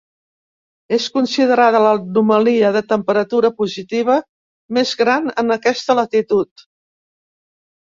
[0.95, 4.17] És considerada l'anomalia de temperatura positiva
[4.79, 6.69] més gran en aquesta latitud.